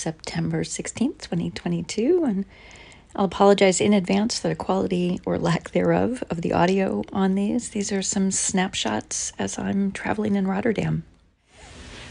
September 0.00 0.64
16th, 0.64 1.18
2022. 1.18 2.24
And 2.24 2.44
I'll 3.14 3.26
apologize 3.26 3.80
in 3.80 3.92
advance 3.92 4.38
for 4.38 4.48
the 4.48 4.54
quality 4.54 5.20
or 5.26 5.38
lack 5.38 5.70
thereof 5.70 6.24
of 6.30 6.40
the 6.40 6.52
audio 6.52 7.04
on 7.12 7.34
these. 7.34 7.70
These 7.70 7.92
are 7.92 8.02
some 8.02 8.30
snapshots 8.30 9.32
as 9.38 9.58
I'm 9.58 9.92
traveling 9.92 10.36
in 10.36 10.48
Rotterdam. 10.48 11.04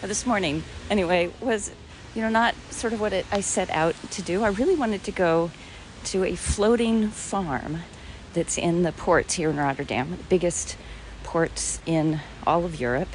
Uh, 0.04 0.07
this 0.07 0.25
morning, 0.25 0.63
anyway, 0.89 1.31
was, 1.41 1.71
you 2.13 2.21
know, 2.21 2.29
not 2.29 2.55
sort 2.70 2.94
of 2.94 3.02
what 3.02 3.12
it, 3.12 3.25
I 3.31 3.41
set 3.41 3.70
out 3.71 3.96
to 4.12 4.21
do. 4.21 4.44
I 4.44 4.50
really 4.50 4.76
wanted 4.76 5.04
to 5.06 5.12
go 5.12 5.52
to 6.06 6.24
a 6.24 6.36
floating 6.36 7.10
farm 7.10 7.80
that's 8.34 8.58
in 8.58 8.84
the 8.84 8.92
ports 8.92 9.34
here 9.34 9.50
in 9.50 9.58
Rotterdam, 9.58 10.12
the 10.12 10.24
biggest 10.26 10.78
ports 11.24 11.82
in 11.86 12.20
all 12.46 12.66
of 12.66 12.80
Europe. 12.80 13.10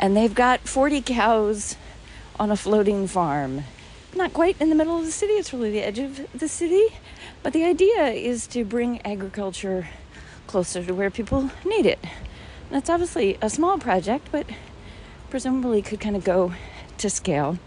And 0.00 0.16
they've 0.16 0.34
got 0.34 0.60
40 0.60 1.02
cows 1.02 1.76
on 2.38 2.50
a 2.50 2.56
floating 2.56 3.06
farm. 3.06 3.64
Not 4.14 4.34
quite 4.34 4.60
in 4.60 4.68
the 4.68 4.74
middle 4.74 4.98
of 4.98 5.06
the 5.06 5.12
city, 5.12 5.34
it's 5.34 5.52
really 5.52 5.70
the 5.70 5.82
edge 5.82 5.98
of 5.98 6.20
the 6.34 6.48
city. 6.48 6.88
But 7.42 7.52
the 7.52 7.64
idea 7.64 8.08
is 8.08 8.46
to 8.48 8.64
bring 8.64 9.00
agriculture 9.06 9.88
closer 10.46 10.84
to 10.84 10.94
where 10.94 11.10
people 11.10 11.50
need 11.64 11.86
it. 11.86 11.98
That's 12.70 12.90
obviously 12.90 13.38
a 13.40 13.48
small 13.48 13.78
project, 13.78 14.28
but 14.30 14.46
presumably 15.30 15.80
could 15.80 15.98
kind 15.98 16.14
of 16.14 16.24
go 16.24 16.52
to 16.98 17.08
scale. 17.08 17.58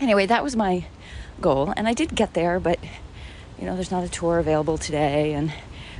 Anyway, 0.00 0.26
that 0.26 0.44
was 0.44 0.54
my 0.54 0.86
goal, 1.40 1.72
and 1.76 1.88
I 1.88 1.94
did 1.94 2.14
get 2.14 2.34
there, 2.34 2.60
but 2.60 2.78
you 3.58 3.66
know, 3.66 3.74
there's 3.74 3.90
not 3.90 4.04
a 4.04 4.08
tour 4.08 4.38
available 4.38 4.78
today, 4.78 5.32
and 5.32 5.52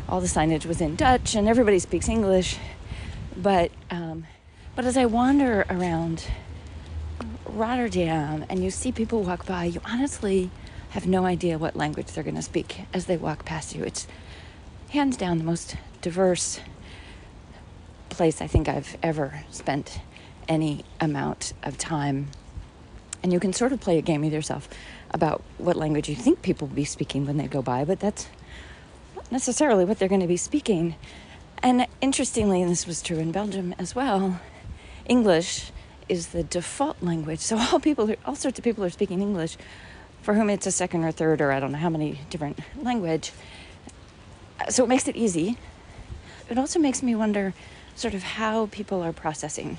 all 0.09 0.20
the 0.20 0.26
signage 0.26 0.64
was 0.64 0.80
in 0.80 0.95
Dutch, 0.95 1.34
and 1.34 1.48
everybody 1.48 1.78
speaks 1.78 2.09
English. 2.09 2.59
But 3.37 3.70
um, 3.90 4.26
but 4.74 4.84
as 4.84 4.96
I 4.96 5.06
wander 5.06 5.66
around 5.68 6.28
Rotterdam 7.56 8.45
and 8.51 8.62
you 8.62 8.70
see 8.70 8.92
people 8.92 9.23
walk 9.23 9.46
by, 9.46 9.65
you 9.65 9.80
honestly 9.87 10.51
have 10.91 11.06
no 11.06 11.24
idea 11.24 11.56
what 11.56 11.74
language 11.74 12.09
they're 12.09 12.23
going 12.23 12.37
to 12.37 12.42
speak 12.42 12.82
as 12.92 13.06
they 13.06 13.16
walk 13.16 13.46
past 13.46 13.74
you. 13.74 13.82
It's 13.82 14.07
hands 14.90 15.16
down 15.16 15.38
the 15.38 15.45
most 15.45 15.76
diverse 16.02 16.60
place 18.10 18.43
I 18.43 18.46
think 18.46 18.68
I've 18.68 18.96
ever 19.02 19.43
spent 19.51 20.01
any 20.48 20.85
amount 21.01 21.54
of 21.63 21.79
time. 21.79 22.29
And 23.23 23.32
you 23.32 23.40
can 23.40 23.54
sort 23.54 23.73
of 23.73 23.80
play 23.80 23.96
a 23.96 24.02
game 24.02 24.20
with 24.20 24.35
yourself 24.35 24.68
about 25.10 25.43
what 25.57 25.76
language 25.76 26.10
you 26.10 26.15
think 26.15 26.43
people 26.43 26.68
will 26.68 26.76
be 26.76 26.85
speaking 26.85 27.26
when 27.26 27.38
they 27.38 27.46
go 27.46 27.63
by, 27.63 27.85
but 27.85 28.01
that's 28.01 28.29
not 29.15 29.32
necessarily 29.32 29.87
what 29.87 29.98
they're 29.98 30.09
going 30.09 30.20
to 30.20 30.26
be 30.26 30.37
speaking. 30.37 30.95
And 31.63 31.87
interestingly, 32.02 32.60
and 32.60 32.70
this 32.70 32.87
was 32.87 33.01
true 33.01 33.18
in 33.18 33.32
Belgium 33.32 33.74
as 33.79 33.95
well, 33.95 34.41
English 35.07 35.73
is 36.09 36.29
the 36.29 36.43
default 36.43 37.02
language. 37.02 37.40
So 37.40 37.59
all 37.59 37.80
people, 37.80 38.15
all 38.24 38.37
sorts 38.37 38.59
of 38.59 38.65
people 38.65 38.85
are 38.85 38.90
speaking 38.90 39.21
English, 39.21 39.57
for 40.23 40.35
whom 40.35 40.51
it's 40.51 40.66
a 40.66 40.73
second 40.73 41.04
or 41.04 41.13
third 41.13 41.40
or 41.40 41.52
I 41.52 41.60
don't 41.60 41.73
know 41.73 41.79
how 41.79 41.90
many 41.90 42.21
different 42.30 42.59
language. 42.82 43.32
Uh, 44.60 44.71
so 44.71 44.85
it 44.85 44.88
makes 44.88 45.09
it 45.09 45.16
easy. 45.16 45.57
It 46.48 46.59
also 46.59 46.79
makes 46.79 47.02
me 47.02 47.15
wonder, 47.15 47.54
sort 47.95 48.15
of 48.15 48.23
how 48.23 48.66
people 48.66 49.02
are 49.02 49.13
processing 49.13 49.79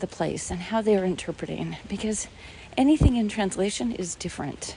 the 0.00 0.06
place 0.06 0.50
and 0.50 0.60
how 0.60 0.80
they're 0.80 1.04
interpreting, 1.04 1.76
because 1.88 2.28
anything 2.76 3.16
in 3.16 3.28
translation 3.28 3.92
is 3.92 4.14
different. 4.14 4.76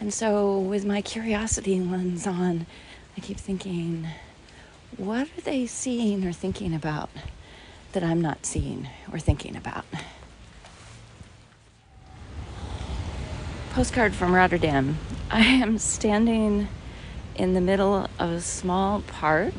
And 0.00 0.12
so, 0.14 0.58
with 0.58 0.84
my 0.84 1.00
curiosity 1.00 1.80
lens 1.80 2.26
on, 2.26 2.66
I 3.16 3.20
keep 3.20 3.38
thinking, 3.38 4.06
what 4.96 5.28
are 5.36 5.40
they 5.40 5.66
seeing 5.66 6.24
or 6.24 6.32
thinking 6.32 6.74
about 6.74 7.10
that 7.92 8.02
I'm 8.02 8.20
not 8.20 8.44
seeing 8.44 8.88
or 9.12 9.18
thinking 9.18 9.56
about? 9.56 9.84
Postcard 13.70 14.14
from 14.14 14.34
Rotterdam. 14.34 14.98
I 15.30 15.40
am 15.40 15.78
standing 15.78 16.68
in 17.36 17.54
the 17.54 17.60
middle 17.60 18.08
of 18.18 18.30
a 18.30 18.40
small 18.40 19.02
park 19.02 19.54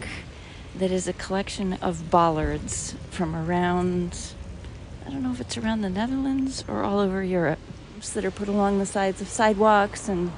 that 0.77 0.91
is 0.91 1.07
a 1.07 1.13
collection 1.13 1.73
of 1.81 2.11
bollards 2.11 2.95
from 3.09 3.35
around, 3.35 4.17
I 5.05 5.09
don't 5.09 5.23
know 5.23 5.31
if 5.31 5.39
it's 5.39 5.57
around 5.57 5.81
the 5.81 5.89
Netherlands 5.89 6.63
or 6.67 6.83
all 6.83 6.99
over 6.99 7.23
Europe, 7.23 7.59
that 8.13 8.23
are 8.23 8.31
put 8.31 8.47
along 8.47 8.79
the 8.79 8.85
sides 8.85 9.21
of 9.21 9.27
sidewalks 9.27 10.07
and 10.07 10.31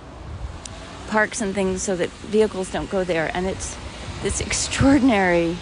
parks 1.07 1.41
and 1.41 1.53
things 1.53 1.81
so 1.81 1.95
that 1.95 2.09
vehicles 2.09 2.71
don't 2.71 2.89
go 2.89 3.03
there. 3.03 3.29
And 3.33 3.45
it's 3.45 3.77
this 4.23 4.41
extraordinary 4.41 5.57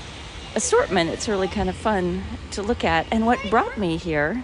assortment. 0.56 1.10
It's 1.10 1.28
really 1.28 1.48
kind 1.48 1.70
of 1.70 1.76
fun 1.76 2.24
to 2.52 2.62
look 2.62 2.84
at. 2.84 3.08
And 3.12 3.26
what 3.26 3.40
brought 3.50 3.78
me 3.78 3.98
here 3.98 4.44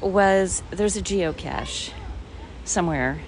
was 0.00 0.62
there's 0.70 0.96
a 0.96 1.02
geocache 1.02 1.92
somewhere 2.64 3.20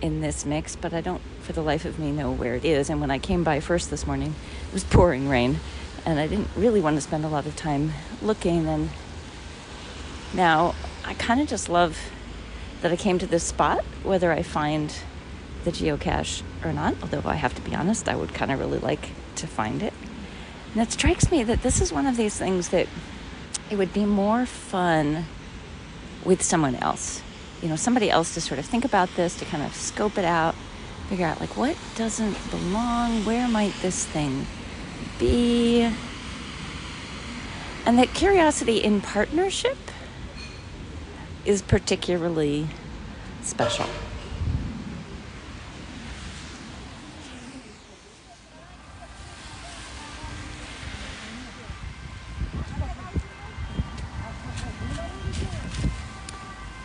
in 0.00 0.20
this 0.20 0.46
mix, 0.46 0.76
but 0.76 0.92
I 0.92 1.00
don't 1.00 1.22
for 1.42 1.52
the 1.52 1.62
life 1.62 1.84
of 1.84 1.98
me 1.98 2.12
know 2.12 2.30
where 2.30 2.54
it 2.54 2.64
is. 2.64 2.90
And 2.90 3.00
when 3.00 3.10
I 3.10 3.18
came 3.18 3.42
by 3.42 3.60
first 3.60 3.90
this 3.90 4.06
morning, 4.06 4.34
it 4.68 4.72
was 4.72 4.84
pouring 4.84 5.28
rain, 5.28 5.60
and 6.04 6.20
I 6.20 6.26
didn't 6.26 6.48
really 6.56 6.80
want 6.80 6.96
to 6.96 7.00
spend 7.00 7.24
a 7.24 7.28
lot 7.28 7.46
of 7.46 7.56
time 7.56 7.92
looking. 8.20 8.66
And 8.66 8.90
now 10.34 10.74
I 11.04 11.14
kind 11.14 11.40
of 11.40 11.48
just 11.48 11.68
love 11.68 11.98
that 12.82 12.92
I 12.92 12.96
came 12.96 13.18
to 13.18 13.26
this 13.26 13.44
spot, 13.44 13.84
whether 14.04 14.30
I 14.30 14.42
find 14.42 14.94
the 15.64 15.72
geocache 15.72 16.42
or 16.64 16.72
not, 16.72 16.94
although 17.02 17.22
I 17.24 17.34
have 17.34 17.54
to 17.54 17.62
be 17.62 17.74
honest, 17.74 18.08
I 18.08 18.14
would 18.14 18.34
kind 18.34 18.52
of 18.52 18.58
really 18.60 18.78
like 18.78 19.10
to 19.36 19.46
find 19.46 19.82
it. 19.82 19.92
And 20.72 20.82
it 20.82 20.92
strikes 20.92 21.30
me 21.30 21.42
that 21.44 21.62
this 21.62 21.80
is 21.80 21.92
one 21.92 22.06
of 22.06 22.16
these 22.16 22.36
things 22.36 22.68
that 22.68 22.86
it 23.70 23.76
would 23.76 23.92
be 23.92 24.04
more 24.04 24.46
fun 24.46 25.24
with 26.24 26.42
someone 26.42 26.76
else. 26.76 27.22
You 27.62 27.68
know, 27.68 27.76
somebody 27.76 28.10
else 28.10 28.34
to 28.34 28.40
sort 28.40 28.58
of 28.58 28.66
think 28.66 28.84
about 28.84 29.14
this, 29.16 29.36
to 29.38 29.44
kind 29.44 29.62
of 29.62 29.74
scope 29.74 30.18
it 30.18 30.24
out, 30.24 30.54
figure 31.08 31.26
out 31.26 31.40
like 31.40 31.56
what 31.56 31.76
doesn't 31.96 32.36
belong, 32.50 33.24
where 33.24 33.48
might 33.48 33.74
this 33.82 34.04
thing 34.04 34.46
be? 35.18 35.90
And 37.86 37.98
that 37.98 38.12
curiosity 38.14 38.78
in 38.78 39.00
partnership 39.00 39.78
is 41.44 41.62
particularly 41.62 42.68
special. 43.42 43.86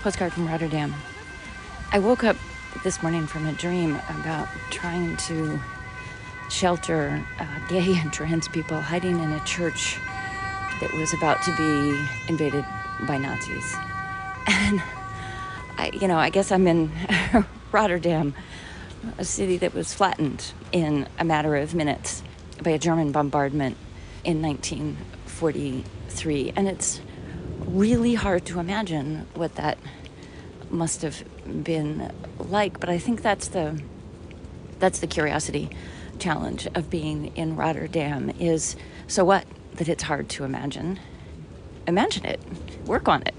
Postcard 0.03 0.33
from 0.33 0.47
Rotterdam. 0.49 0.93
I 1.93 1.99
woke 1.99 2.25
up 2.25 2.35
this 2.83 3.01
morning 3.01 3.25
from 3.25 3.47
a 3.47 3.53
dream 3.53 3.97
about 4.19 4.49
trying 4.69 5.15
to 5.15 5.57
shelter 6.49 7.23
uh, 7.39 7.67
gay 7.69 7.97
and 7.97 8.11
trans 8.11 8.49
people 8.49 8.81
hiding 8.81 9.23
in 9.23 9.31
a 9.31 9.39
church 9.45 9.97
that 10.81 10.93
was 10.93 11.13
about 11.13 11.41
to 11.43 11.55
be 11.55 12.05
invaded 12.27 12.65
by 13.07 13.17
Nazis. 13.17 13.73
And 14.45 14.83
I, 15.77 15.91
you 15.93 16.09
know, 16.09 16.17
I 16.17 16.29
guess 16.29 16.51
I'm 16.51 16.67
in 16.67 16.91
Rotterdam, 17.71 18.33
a 19.17 19.23
city 19.23 19.55
that 19.55 19.73
was 19.73 19.93
flattened 19.93 20.51
in 20.73 21.07
a 21.17 21.23
matter 21.23 21.55
of 21.55 21.73
minutes 21.73 22.23
by 22.61 22.71
a 22.71 22.77
German 22.77 23.13
bombardment 23.13 23.77
in 24.25 24.41
1943. 24.41 26.51
And 26.57 26.67
it's 26.67 26.99
really 27.67 28.13
hard 28.15 28.45
to 28.45 28.59
imagine 28.59 29.27
what 29.33 29.55
that 29.55 29.77
must 30.69 31.01
have 31.01 31.23
been 31.63 32.11
like. 32.39 32.79
But 32.79 32.89
I 32.89 32.97
think 32.97 33.21
that's 33.21 33.47
the 33.47 33.81
that's 34.79 34.99
the 34.99 35.07
curiosity 35.07 35.69
challenge 36.19 36.67
of 36.75 36.89
being 36.89 37.35
in 37.35 37.55
Rotterdam 37.55 38.29
is 38.39 38.75
so 39.07 39.23
what 39.23 39.45
that 39.75 39.87
it's 39.87 40.03
hard 40.03 40.29
to 40.29 40.43
imagine. 40.43 40.99
Imagine 41.87 42.25
it, 42.25 42.41
work 42.85 43.07
on 43.07 43.21
it, 43.23 43.35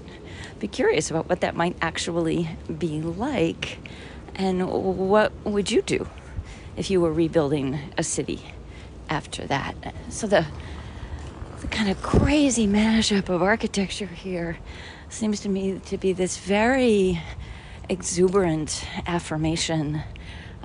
be 0.59 0.67
curious 0.67 1.09
about 1.09 1.27
what 1.27 1.41
that 1.41 1.55
might 1.55 1.75
actually 1.81 2.49
be 2.77 3.01
like, 3.01 3.79
and 4.35 4.69
what 4.69 5.31
would 5.45 5.71
you 5.71 5.81
do 5.81 6.07
if 6.77 6.89
you 6.89 7.01
were 7.01 7.11
rebuilding 7.11 7.79
a 7.97 8.03
city 8.03 8.41
after 9.09 9.45
that? 9.47 9.75
So 10.09 10.27
the 10.27 10.45
the 11.65 11.75
kind 11.75 11.89
of 11.89 11.99
crazy 12.03 12.67
mashup 12.67 13.27
of 13.27 13.41
architecture 13.41 14.05
here 14.05 14.55
seems 15.09 15.39
to 15.39 15.49
me 15.49 15.79
to 15.79 15.97
be 15.97 16.13
this 16.13 16.37
very 16.37 17.19
exuberant 17.89 18.87
affirmation 19.07 20.03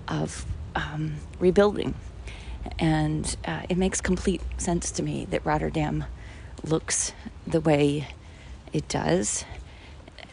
of 0.09 0.45
um, 0.75 1.15
rebuilding. 1.39 1.95
And 2.79 3.35
uh, 3.47 3.63
it 3.71 3.79
makes 3.79 4.03
complete 4.03 4.43
sense 4.59 4.91
to 4.93 5.03
me 5.03 5.27
that 5.31 5.47
Rotterdam 5.47 6.05
looks 6.65 7.15
the 7.47 7.63
way 7.63 8.09
it 8.75 8.87
does. 8.89 9.47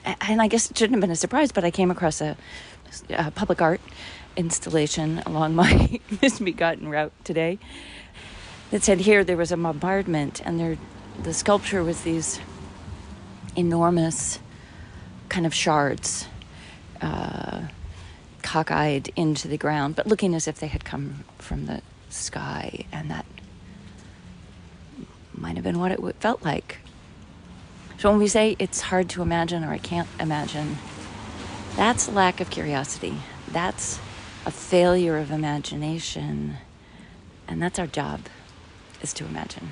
And 0.03 0.41
I 0.41 0.49
guess 0.49 0.69
it 0.69 0.77
shouldn't 0.77 0.95
have 0.95 1.01
been 1.01 1.11
a 1.11 1.15
surprise, 1.15 1.53
but 1.53 1.63
I 1.63 1.71
came 1.71 1.91
across 1.91 2.19
a, 2.19 2.35
a 3.09 3.31
public 3.31 3.61
art 3.61 3.79
installation 4.35 5.19
along 5.19 5.55
my 5.55 6.01
misbegotten 6.21 6.89
route 6.89 7.13
today 7.23 7.57
that 8.71 8.83
said 8.83 8.99
here 9.01 9.23
there 9.23 9.37
was 9.37 9.51
a 9.51 9.57
bombardment 9.57 10.41
and 10.45 10.59
there 10.59 10.77
the 11.23 11.33
sculpture 11.33 11.83
was 11.83 12.01
these 12.01 12.39
enormous 13.55 14.39
kind 15.29 15.45
of 15.45 15.53
shards 15.53 16.27
uh, 17.01 17.61
cockeyed 18.43 19.11
into 19.15 19.47
the 19.47 19.57
ground, 19.57 19.95
but 19.95 20.07
looking 20.07 20.33
as 20.33 20.47
if 20.47 20.59
they 20.59 20.67
had 20.67 20.85
come 20.85 21.23
from 21.37 21.65
the 21.65 21.81
sky, 22.09 22.85
and 22.91 23.09
that 23.11 23.25
might 25.33 25.55
have 25.55 25.63
been 25.63 25.79
what 25.79 25.91
it 25.91 25.99
felt 26.19 26.43
like. 26.43 26.77
So 27.97 28.09
when 28.09 28.19
we 28.19 28.27
say 28.27 28.55
it's 28.59 28.81
hard 28.81 29.09
to 29.09 29.21
imagine 29.21 29.63
or 29.63 29.71
I 29.71 29.79
can't 29.79 30.07
imagine, 30.19 30.77
that's 31.75 32.07
lack 32.09 32.39
of 32.39 32.49
curiosity. 32.49 33.17
That's 33.51 33.99
a 34.45 34.51
failure 34.51 35.17
of 35.17 35.31
imagination. 35.31 36.57
And 37.47 37.61
that's 37.61 37.79
our 37.79 37.87
job, 37.87 38.21
is 39.01 39.13
to 39.13 39.25
imagine. 39.25 39.71